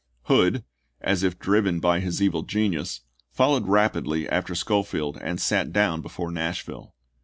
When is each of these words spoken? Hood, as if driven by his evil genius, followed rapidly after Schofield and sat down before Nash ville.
Hood, 0.23 0.63
as 0.99 1.21
if 1.21 1.37
driven 1.37 1.79
by 1.79 1.99
his 1.99 2.23
evil 2.23 2.41
genius, 2.41 3.01
followed 3.29 3.67
rapidly 3.67 4.27
after 4.27 4.55
Schofield 4.55 5.15
and 5.21 5.39
sat 5.39 5.71
down 5.71 6.01
before 6.01 6.31
Nash 6.31 6.63
ville. 6.65 6.95